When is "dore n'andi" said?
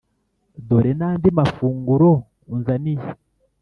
0.67-1.29